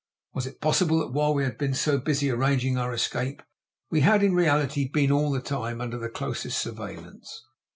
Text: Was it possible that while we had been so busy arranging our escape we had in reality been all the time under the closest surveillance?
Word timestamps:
Was 0.33 0.47
it 0.47 0.61
possible 0.61 0.97
that 1.01 1.11
while 1.13 1.31
we 1.31 1.43
had 1.43 1.59
been 1.59 1.75
so 1.75 1.99
busy 1.99 2.31
arranging 2.31 2.75
our 2.75 2.91
escape 2.91 3.43
we 3.91 4.01
had 4.01 4.23
in 4.23 4.33
reality 4.33 4.89
been 4.89 5.11
all 5.11 5.29
the 5.29 5.39
time 5.41 5.79
under 5.79 5.99
the 5.99 6.09
closest 6.09 6.57
surveillance? 6.59 7.43